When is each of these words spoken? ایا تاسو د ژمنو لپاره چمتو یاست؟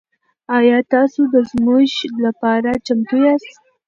ایا 0.57 0.77
تاسو 0.93 1.19
د 1.33 1.35
ژمنو 1.47 1.77
لپاره 2.25 2.69
چمتو 2.85 3.17
یاست؟ 3.25 3.55